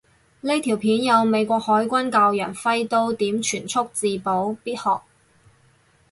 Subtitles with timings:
[0.39, 5.01] 呢條片有美國海軍教有人揮刀點全速自保，必學